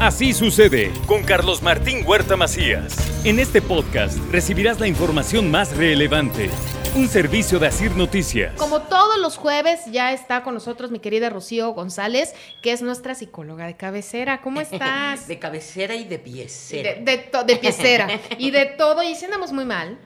[0.00, 2.96] Así sucede con Carlos Martín Huerta Macías.
[3.26, 6.48] En este podcast recibirás la información más relevante.
[6.96, 8.54] Un servicio de Asir Noticias.
[8.56, 13.14] Como todos los jueves, ya está con nosotros mi querida Rocío González, que es nuestra
[13.14, 14.40] psicóloga de cabecera.
[14.40, 15.28] ¿Cómo estás?
[15.28, 16.94] de cabecera y de piecera.
[16.94, 18.08] De, de, de piecera.
[18.38, 19.02] y de todo.
[19.02, 19.98] Y si andamos muy mal.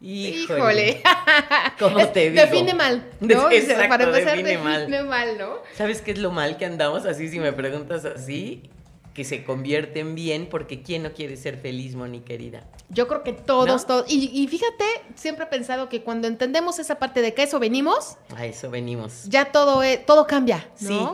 [0.00, 0.88] Híjole.
[0.88, 1.02] Híjole.
[1.78, 2.42] ¿Cómo te digo?
[2.42, 3.50] Define mal, ¿no?
[3.52, 4.80] Exacto, Para empezar, define mal.
[4.86, 5.56] define mal, ¿no?
[5.76, 7.28] ¿Sabes qué es lo mal que andamos así?
[7.28, 8.68] Si me preguntas así,
[9.14, 12.64] que se convierten bien, porque ¿quién no quiere ser feliz, Moni querida?
[12.88, 13.86] Yo creo que todos, ¿No?
[13.86, 14.06] todos.
[14.10, 14.84] Y, y fíjate,
[15.16, 18.70] siempre he pensado que cuando entendemos esa parte de que a eso venimos, A eso
[18.70, 19.24] venimos.
[19.28, 20.88] ya todo, es- todo cambia, ¿no?
[20.88, 21.08] Sí.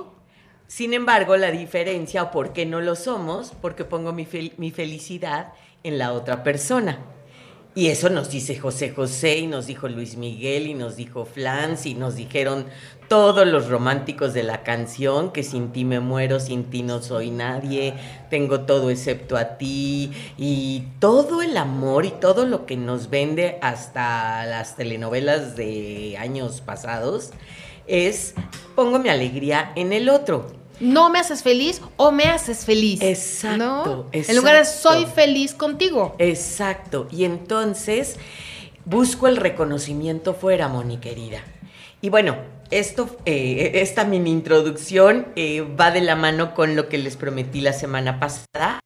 [0.68, 4.70] Sin embargo, la diferencia o por qué no lo somos, porque pongo mi, fel- mi
[4.70, 5.52] felicidad
[5.82, 6.98] en la otra persona.
[7.74, 11.86] Y eso nos dice José José y nos dijo Luis Miguel y nos dijo Flans
[11.86, 12.66] y nos dijeron
[13.08, 17.30] todos los románticos de la canción, que sin ti me muero, sin ti no soy
[17.30, 17.94] nadie,
[18.30, 23.58] tengo todo excepto a ti y todo el amor y todo lo que nos vende
[23.62, 27.30] hasta las telenovelas de años pasados
[27.86, 28.34] es
[28.74, 30.46] pongo mi alegría en el otro.
[30.80, 33.00] No me haces feliz o me haces feliz.
[33.02, 34.06] Exacto, ¿no?
[34.12, 34.90] En lugar de exacto.
[34.90, 36.14] soy feliz contigo.
[36.18, 37.08] Exacto.
[37.10, 38.16] Y entonces
[38.84, 41.42] busco el reconocimiento fuera, Moni querida.
[42.00, 42.36] Y bueno,
[42.70, 47.60] esto, eh, esta mini introducción eh, va de la mano con lo que les prometí
[47.60, 48.80] la semana pasada,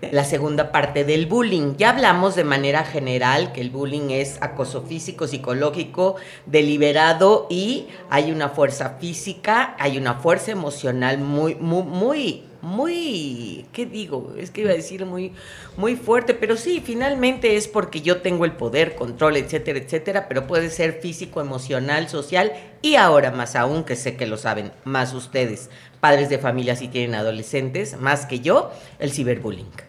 [0.00, 1.74] la segunda parte del bullying.
[1.76, 8.30] Ya hablamos de manera general que el bullying es acoso físico, psicológico, deliberado y hay
[8.30, 14.34] una fuerza física, hay una fuerza emocional muy, muy, muy, muy, ¿qué digo?
[14.36, 15.32] Es que iba a decir muy,
[15.76, 20.46] muy fuerte, pero sí, finalmente es porque yo tengo el poder, control, etcétera, etcétera, pero
[20.46, 25.14] puede ser físico, emocional, social y ahora más aún, que sé que lo saben más
[25.14, 29.87] ustedes, padres de familia si tienen adolescentes, más que yo, el ciberbullying.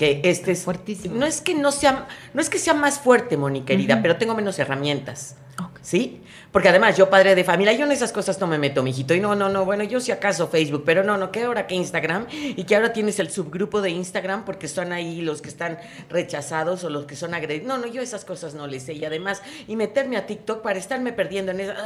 [0.00, 1.14] Que este es Fuertísimo.
[1.14, 4.34] No es que no sea, no es que sea más fuerte, Moni querida, pero tengo
[4.34, 5.36] menos herramientas.
[5.82, 6.22] ¿Sí?
[6.52, 9.12] Porque además yo padre de familia, yo en esas cosas no me meto, mijito.
[9.12, 11.74] Y no, no, no, bueno, yo si acaso Facebook, pero no, no, que ahora que
[11.74, 15.78] Instagram y que ahora tienes el subgrupo de Instagram porque son ahí los que están
[16.08, 17.68] rechazados o los que son agredidos.
[17.68, 18.94] No, no, yo esas cosas no les sé.
[18.94, 21.76] Y además, y meterme a TikTok para estarme perdiendo en esa...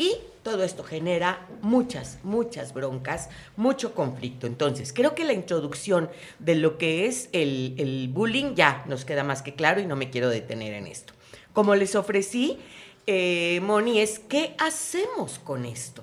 [0.00, 4.46] Y todo esto genera muchas, muchas broncas, mucho conflicto.
[4.46, 9.24] Entonces, creo que la introducción de lo que es el, el bullying ya nos queda
[9.24, 11.12] más que claro y no me quiero detener en esto.
[11.52, 12.58] Como les ofrecí,
[13.06, 16.02] eh, Moni, es ¿qué hacemos con esto?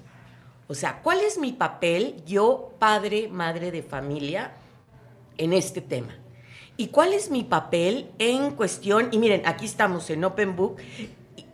[0.67, 4.51] O sea, ¿cuál es mi papel, yo, padre, madre de familia,
[5.39, 6.15] en este tema?
[6.79, 9.09] ¿Y cuál es mi papel en cuestión?
[9.11, 10.77] Y miren, aquí estamos en Open Book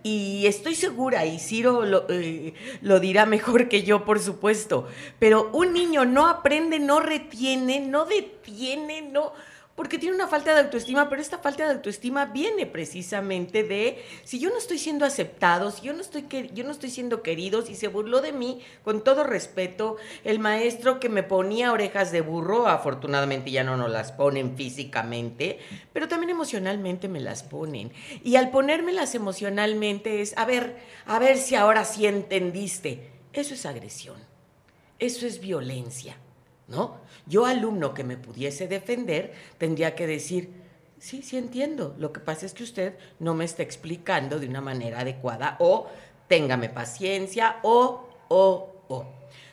[0.03, 4.87] y, estoy segura, y Ciro lo, eh, lo dirá mejor que yo, por supuesto,
[5.17, 9.33] pero un niño no aprende, no retiene, no detiene, no...
[9.75, 14.39] Porque tiene una falta de autoestima, pero esta falta de autoestima viene precisamente de si
[14.39, 17.75] yo no estoy siendo aceptado, si yo no estoy, yo no estoy siendo querido, si
[17.75, 22.67] se burló de mí, con todo respeto, el maestro que me ponía orejas de burro,
[22.67, 25.57] afortunadamente ya no nos las ponen físicamente,
[25.91, 27.91] pero también emocionalmente me las ponen.
[28.23, 33.09] Y al ponérmelas emocionalmente es, a ver, a ver si ahora sí entendiste.
[33.33, 34.17] Eso es agresión,
[34.99, 36.15] eso es violencia.
[36.67, 36.97] ¿No?
[37.25, 40.51] Yo, alumno que me pudiese defender, tendría que decir,
[40.99, 44.61] sí, sí entiendo, lo que pasa es que usted no me está explicando de una
[44.61, 45.87] manera adecuada o
[46.27, 49.05] téngame paciencia o, o, o.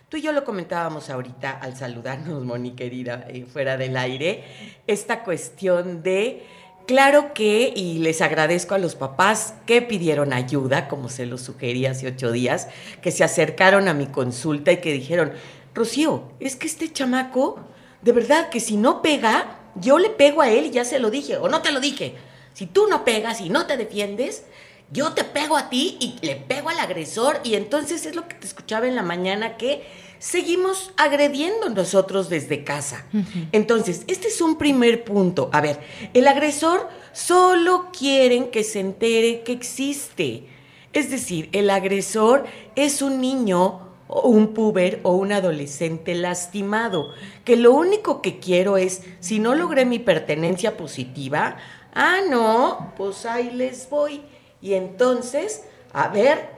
[0.09, 4.43] Tú y yo lo comentábamos ahorita al saludarnos, Moni querida, eh, fuera del aire,
[4.89, 6.43] esta cuestión de,
[6.87, 11.87] claro que, y les agradezco a los papás que pidieron ayuda, como se lo sugerí
[11.87, 12.67] hace ocho días,
[13.03, 15.33] que se acercaron a mi consulta y que dijeron,
[15.75, 17.61] Rocío, es que este chamaco,
[18.03, 21.11] de verdad que si no pega, yo le pego a él y ya se lo
[21.11, 22.15] dije, o no te lo dije.
[22.55, 24.45] Si tú no pegas y no te defiendes,
[24.93, 27.41] yo te pego a ti y le pego al agresor.
[27.45, 29.85] Y entonces es lo que te escuchaba en la mañana que
[30.19, 33.07] seguimos agrediendo nosotros desde casa.
[33.53, 35.49] Entonces, este es un primer punto.
[35.53, 35.81] A ver,
[36.13, 40.47] el agresor solo quieren que se entere que existe.
[40.93, 42.45] Es decir, el agresor
[42.75, 47.13] es un niño un puber o un adolescente lastimado,
[47.45, 51.57] que lo único que quiero es, si no logré mi pertenencia positiva,
[51.95, 54.23] ah, no, pues ahí les voy.
[54.61, 55.63] Y entonces,
[55.93, 56.51] a ver,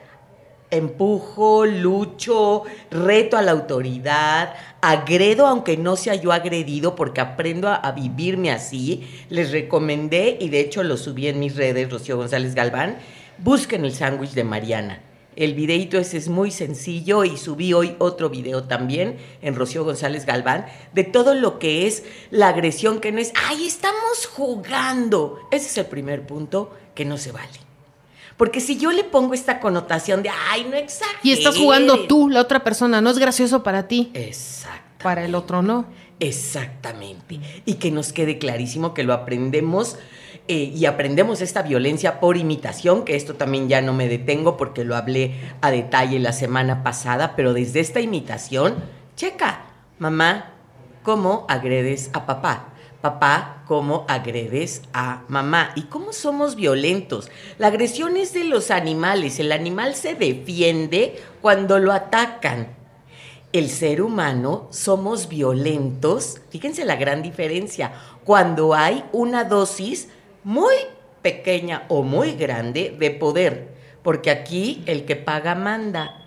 [0.70, 7.74] empujo, lucho, reto a la autoridad, agredo aunque no sea yo agredido porque aprendo a,
[7.74, 9.06] a vivirme así.
[9.28, 12.96] Les recomendé y de hecho lo subí en mis redes, Rocío González Galván,
[13.38, 15.11] busquen el sándwich de Mariana.
[15.34, 20.26] El videito ese es muy sencillo y subí hoy otro video también en Rocío González
[20.26, 25.38] Galván de todo lo que es la agresión que no es, ay, estamos jugando.
[25.50, 27.60] Ese es el primer punto que no se vale.
[28.36, 31.20] Porque si yo le pongo esta connotación de, ay, no exageres.
[31.22, 34.10] Y estás jugando tú, la otra persona, no es gracioso para ti.
[34.14, 35.02] Exacto.
[35.02, 35.86] Para el otro no.
[36.20, 37.40] Exactamente.
[37.64, 39.96] Y que nos quede clarísimo que lo aprendemos
[40.48, 44.84] eh, y aprendemos esta violencia por imitación, que esto también ya no me detengo porque
[44.84, 48.74] lo hablé a detalle la semana pasada, pero desde esta imitación,
[49.14, 49.66] checa,
[50.00, 50.50] mamá,
[51.04, 52.72] ¿cómo agredes a papá?
[53.00, 55.72] Papá, ¿cómo agredes a mamá?
[55.76, 57.30] ¿Y cómo somos violentos?
[57.58, 59.40] La agresión es de los animales.
[59.40, 62.68] El animal se defiende cuando lo atacan.
[63.52, 66.40] El ser humano somos violentos.
[66.50, 67.92] Fíjense la gran diferencia.
[68.24, 70.08] Cuando hay una dosis
[70.44, 70.74] muy
[71.22, 76.18] pequeña o muy grande de poder, porque aquí el que paga manda.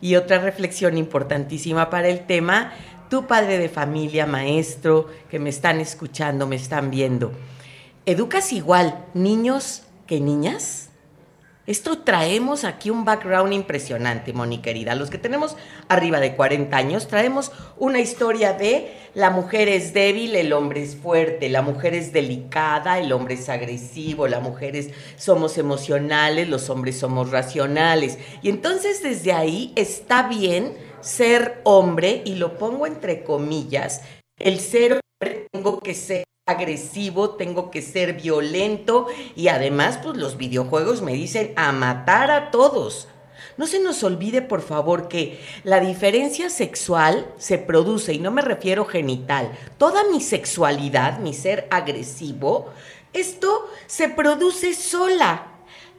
[0.00, 2.72] Y otra reflexión importantísima para el tema,
[3.08, 7.32] tu padre de familia, maestro, que me están escuchando, me están viendo,
[8.06, 10.89] ¿educas igual niños que niñas?
[11.70, 14.96] Esto traemos aquí un background impresionante, Moni querida.
[14.96, 15.56] Los que tenemos
[15.86, 20.96] arriba de 40 años traemos una historia de la mujer es débil, el hombre es
[20.96, 26.98] fuerte, la mujer es delicada, el hombre es agresivo, las mujeres somos emocionales, los hombres
[26.98, 28.18] somos racionales.
[28.42, 34.02] Y entonces desde ahí está bien ser hombre, y lo pongo entre comillas,
[34.40, 40.36] el ser hombre tengo que ser agresivo, tengo que ser violento y además pues los
[40.36, 43.08] videojuegos me dicen a matar a todos.
[43.56, 48.42] No se nos olvide, por favor, que la diferencia sexual se produce, y no me
[48.42, 52.70] refiero genital, toda mi sexualidad, mi ser agresivo,
[53.12, 55.46] esto se produce sola.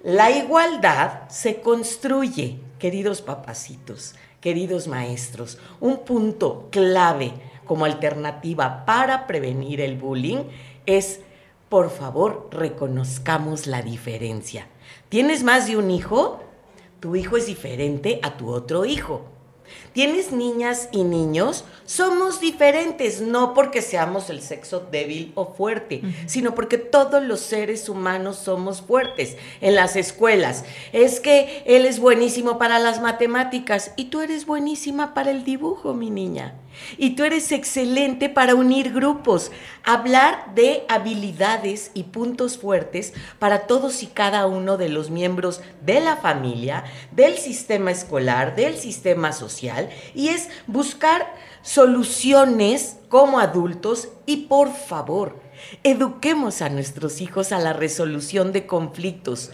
[0.03, 5.57] La igualdad se construye, queridos papacitos, queridos maestros.
[5.79, 7.31] Un punto clave
[7.65, 10.43] como alternativa para prevenir el bullying
[10.85, 11.21] es,
[11.69, 14.67] por favor, reconozcamos la diferencia.
[15.07, 16.41] ¿Tienes más de un hijo?
[16.99, 19.30] Tu hijo es diferente a tu otro hijo.
[19.93, 21.65] ¿Tienes niñas y niños?
[21.85, 27.89] Somos diferentes, no porque seamos el sexo débil o fuerte, sino porque todos los seres
[27.89, 29.35] humanos somos fuertes.
[29.59, 30.63] En las escuelas,
[30.93, 35.93] es que él es buenísimo para las matemáticas y tú eres buenísima para el dibujo,
[35.93, 36.55] mi niña.
[36.97, 39.51] Y tú eres excelente para unir grupos,
[39.83, 45.99] hablar de habilidades y puntos fuertes para todos y cada uno de los miembros de
[45.99, 54.47] la familia, del sistema escolar, del sistema social, y es buscar soluciones como adultos y
[54.47, 55.39] por favor,
[55.83, 59.51] eduquemos a nuestros hijos a la resolución de conflictos.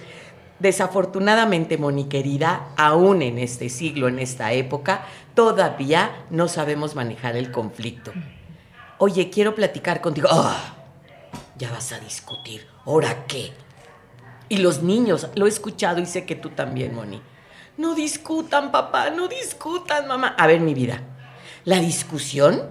[0.59, 5.05] Desafortunadamente, Moni querida, aún en este siglo, en esta época,
[5.37, 8.11] todavía no sabemos manejar el conflicto.
[8.97, 10.27] Oye, quiero platicar contigo.
[10.31, 10.73] ¡Ah!
[11.59, 12.65] Ya vas a discutir.
[12.87, 13.53] ¿Ahora qué?
[14.49, 17.21] Y los niños, lo he escuchado y sé que tú también, Moni.
[17.77, 20.33] No discutan, papá, no discutan, mamá.
[20.39, 21.03] A ver, mi vida,
[21.65, 22.63] la discusión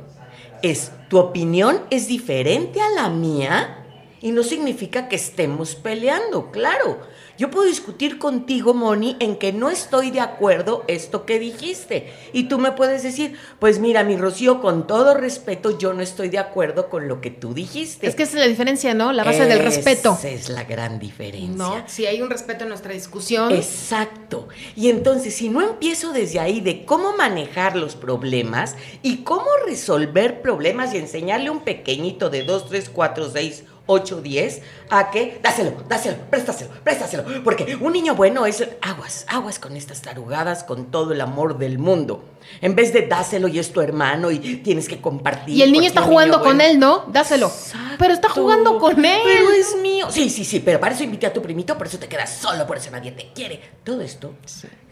[0.61, 3.86] es, tu opinión es diferente a la mía
[4.27, 6.99] y no significa que estemos peleando, claro.
[7.39, 12.13] Yo puedo discutir contigo, Moni, en que no estoy de acuerdo esto que dijiste.
[12.33, 16.29] Y tú me puedes decir, pues mira, mi Rocío, con todo respeto, yo no estoy
[16.29, 18.09] de acuerdo con lo que tú dijiste.
[18.09, 19.13] Es que esa es la diferencia, ¿no?
[19.13, 20.17] La base del respeto.
[20.19, 21.57] Esa es la gran diferencia.
[21.57, 23.53] No, si hay un respeto en nuestra discusión.
[23.53, 24.49] Exacto.
[24.75, 30.43] Y entonces, si no empiezo desde ahí de cómo manejar los problemas y cómo resolver
[30.43, 35.39] problemas y enseñarle a un pequeñito de 2, 3, 4, 6, 8, 10, a que
[35.43, 37.25] dáselo, dáselo, préstaselo, préstaselo.
[37.43, 41.79] Porque un niño bueno es aguas, aguas con estas tarugadas con todo el amor del
[41.79, 42.25] mundo.
[42.61, 45.57] En vez de dáselo y es tu hermano y tienes que compartir.
[45.57, 47.05] Y el niño está jugando con él, ¿no?
[47.09, 47.51] Dáselo.
[47.99, 49.21] Pero está jugando con él.
[49.25, 50.07] Pero es mío.
[50.11, 52.67] Sí, sí, sí, pero para eso invité a tu primito, por eso te quedas solo,
[52.67, 53.61] por eso nadie te quiere.
[53.85, 54.35] Todo esto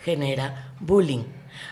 [0.04, 1.24] genera bullying.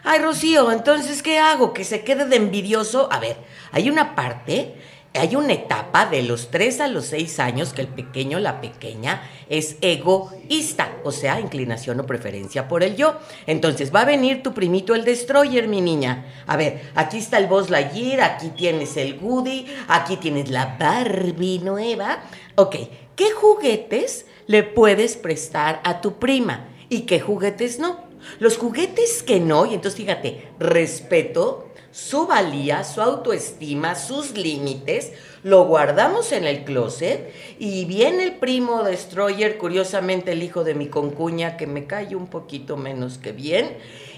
[0.05, 1.73] Ay, Rocío, entonces, ¿qué hago?
[1.73, 3.09] ¿Que se quede de envidioso?
[3.11, 3.37] A ver,
[3.73, 4.75] hay una parte
[5.15, 9.23] hay una etapa de los 3 a los 6 años que el pequeño, la pequeña,
[9.49, 13.19] es egoísta, o sea, inclinación o preferencia por el yo.
[13.47, 16.27] Entonces va a venir tu primito el destroyer, mi niña.
[16.47, 21.59] A ver, aquí está el Buzz Lightyear, aquí tienes el Woody, aquí tienes la Barbie
[21.59, 22.23] nueva.
[22.55, 22.77] Ok,
[23.15, 28.11] ¿qué juguetes le puedes prestar a tu prima y qué juguetes no?
[28.39, 35.65] Los juguetes que no, y entonces fíjate, respeto su valía, su autoestima, sus límites, lo
[35.67, 41.57] guardamos en el closet y viene el primo destroyer, curiosamente el hijo de mi concuña,
[41.57, 43.77] que me cae un poquito menos que bien,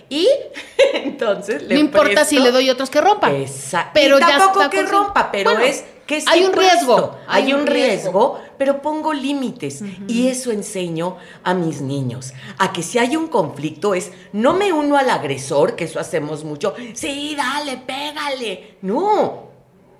[0.08, 0.28] y
[0.94, 2.98] entonces le No importa si le doy otros que.
[2.98, 3.90] Exacto.
[3.94, 7.18] Pero y tampoco que rompa, pero es que hay un riesgo.
[7.26, 9.82] Hay, un riesgo, pero pongo límites.
[10.08, 12.32] Y eso enseño a mis niños.
[12.58, 16.44] A que si hay un conflicto es, no me uno al agresor, que eso hacemos
[16.44, 16.74] mucho.
[16.94, 18.76] Sí, dale, pégale.
[18.82, 19.48] No.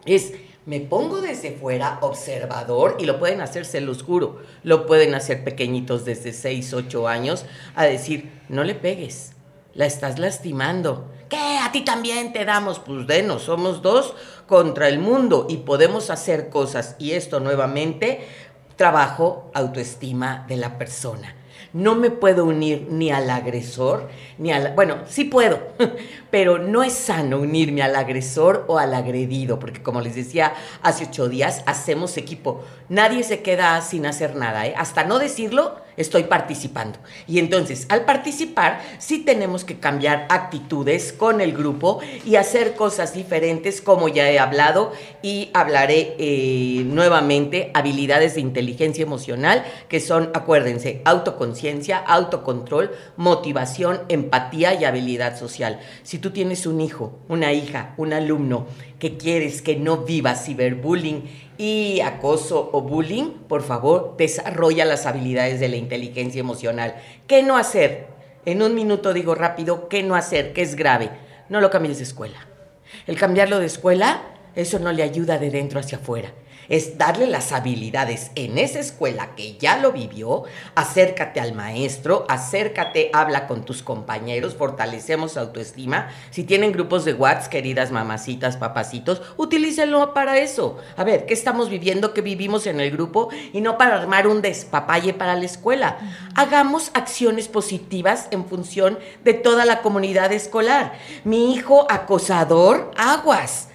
[0.05, 0.33] Es,
[0.67, 4.43] me pongo desde fuera, observador, y lo pueden hacer, se los juro.
[4.63, 7.45] Lo pueden hacer pequeñitos desde 6, 8 años,
[7.75, 9.34] a decir, no le pegues
[9.75, 11.11] la estás lastimando.
[11.29, 11.59] ¿Qué?
[11.63, 12.79] A ti también te damos.
[12.79, 14.15] Pues denos, somos dos
[14.47, 16.97] contra el mundo y podemos hacer cosas.
[16.99, 18.27] Y esto nuevamente,
[18.77, 21.37] trabajo, autoestima de la persona.
[21.73, 24.75] No me puedo unir ni al agresor, ni al...
[24.75, 25.59] Bueno, sí puedo,
[26.35, 31.05] pero no es sano unirme al agresor o al agredido, porque como les decía hace
[31.05, 32.65] ocho días, hacemos equipo.
[32.89, 34.75] Nadie se queda sin hacer nada, ¿eh?
[34.77, 36.99] Hasta no decirlo, estoy participando.
[37.27, 43.15] Y entonces, al participar, sí tenemos que cambiar actitudes con el grupo y hacer cosas
[43.15, 50.31] diferentes, como ya he hablado, y hablaré eh, nuevamente habilidades de inteligencia emocional, que son,
[50.35, 55.81] acuérdense, autoconciencia, autocontrol, motivación, empatía y habilidad social.
[56.03, 58.67] Si tú tienes un hijo, una hija, un alumno
[58.99, 61.23] que quieres que no viva ciberbullying,
[61.59, 66.95] y acoso o bullying, por favor, desarrolla las habilidades de la inteligencia emocional.
[67.27, 68.07] ¿Qué no hacer?
[68.47, 70.55] En un minuto digo rápido, ¿qué no hacer?
[70.55, 71.11] ¿Qué es grave?
[71.51, 72.49] No lo cambies de escuela.
[73.07, 74.23] El cambiarlo de escuela,
[74.57, 76.33] eso no le ayuda de dentro hacia afuera
[76.69, 80.45] es darle las habilidades en esa escuela que ya lo vivió,
[80.75, 86.09] acércate al maestro, acércate, habla con tus compañeros, fortalecemos autoestima.
[86.31, 90.79] Si tienen grupos de WhatsApp, queridas mamacitas, papacitos, utilícenlo para eso.
[90.97, 92.15] A ver, ¿qué estamos viviendo?
[92.15, 93.29] ¿Qué vivimos en el grupo?
[93.53, 95.99] Y no para armar un despapalle para la escuela.
[96.35, 100.99] Hagamos acciones positivas en función de toda la comunidad escolar.
[101.25, 103.69] Mi hijo acosador, aguas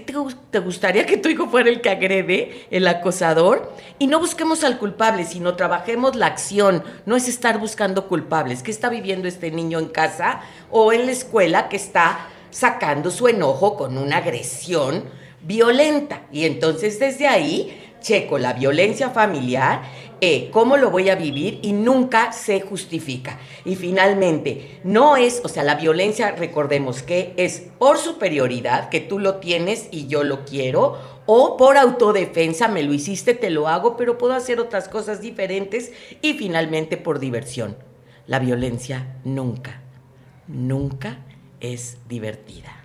[0.00, 0.14] ¿Qué
[0.52, 3.72] te, gustaría que tu hijo fuera el que agrede, el acosador?
[3.98, 6.84] Y no busquemos al culpable, sino trabajemos la acción.
[7.04, 8.62] No es estar buscando culpables.
[8.62, 13.26] ¿Qué está viviendo este niño en casa o en la escuela que está sacando su
[13.26, 15.02] enojo con una agresión
[15.42, 16.22] violenta?
[16.30, 19.82] Y entonces desde ahí checo la violencia familiar,
[20.20, 23.38] eh, cómo lo voy a vivir y nunca se justifica.
[23.64, 29.18] Y finalmente, no es, o sea, la violencia, recordemos que es por superioridad, que tú
[29.18, 30.96] lo tienes y yo lo quiero,
[31.26, 35.92] o por autodefensa, me lo hiciste, te lo hago, pero puedo hacer otras cosas diferentes,
[36.22, 37.76] y finalmente por diversión.
[38.26, 39.82] La violencia nunca,
[40.46, 41.18] nunca
[41.60, 42.77] es divertida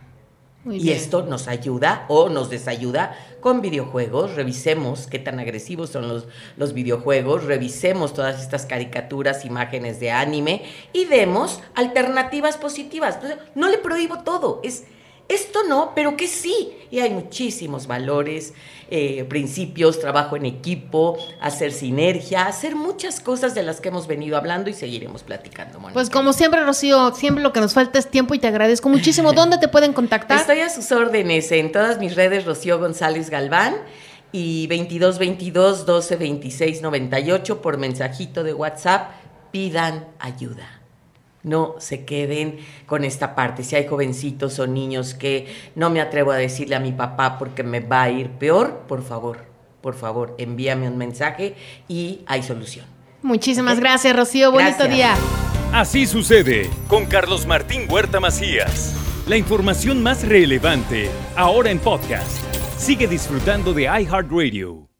[0.71, 4.35] y esto nos ayuda o nos desayuda con videojuegos.
[4.35, 6.27] Revisemos qué tan agresivos son los,
[6.57, 13.19] los videojuegos, revisemos todas estas caricaturas, imágenes de anime y demos alternativas positivas.
[13.55, 14.85] No le prohíbo todo, es
[15.33, 16.71] esto no, pero que sí.
[16.91, 18.53] Y hay muchísimos valores,
[18.89, 24.37] eh, principios, trabajo en equipo, hacer sinergia, hacer muchas cosas de las que hemos venido
[24.37, 25.79] hablando y seguiremos platicando.
[25.93, 29.33] Pues como siempre, Rocío, siempre lo que nos falta es tiempo y te agradezco muchísimo.
[29.33, 30.39] ¿Dónde te pueden contactar?
[30.39, 33.75] Estoy a sus órdenes en todas mis redes, Rocío González Galván
[34.31, 39.11] y 2222 12 26 98 por mensajito de WhatsApp.
[39.51, 40.82] Pidan ayuda
[41.43, 43.63] no se queden con esta parte.
[43.63, 47.63] Si hay jovencitos o niños que no me atrevo a decirle a mi papá porque
[47.63, 49.45] me va a ir peor, por favor,
[49.81, 51.55] por favor, envíame un mensaje
[51.87, 52.85] y hay solución.
[53.21, 54.51] Muchísimas gracias, Rocío.
[54.51, 55.15] Bonito día.
[55.71, 58.95] Así sucede con Carlos Martín Huerta Macías.
[59.27, 62.43] La información más relevante, ahora en podcast.
[62.77, 64.92] Sigue disfrutando de iHeartRadio.